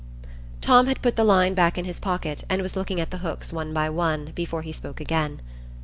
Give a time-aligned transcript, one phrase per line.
[0.61, 3.53] Tom had put the line back in his pocket, and was looking at the hooks
[3.53, 5.41] one by one, before he spoke again.